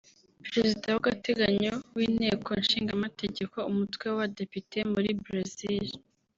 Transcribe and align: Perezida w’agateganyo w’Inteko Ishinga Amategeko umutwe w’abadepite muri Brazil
Perezida 0.51 0.87
w’agateganyo 0.95 1.73
w’Inteko 1.97 2.49
Ishinga 2.63 2.91
Amategeko 2.99 3.57
umutwe 3.71 4.03
w’abadepite 4.07 4.77
muri 4.93 5.09
Brazil 5.23 5.85